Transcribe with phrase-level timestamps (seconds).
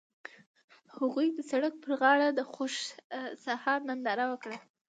[0.97, 2.73] هغوی د سړک پر غاړه د خوښ
[3.45, 4.57] سهار ننداره وکړه.